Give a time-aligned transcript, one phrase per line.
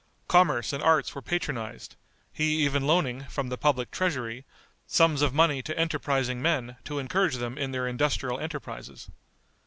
[0.27, 1.95] Commerce and arts were patronized,
[2.33, 4.45] he even loaning, from the public treasury,
[4.87, 9.11] sums of money to enterprising men to encourage them in their industrial enterprises.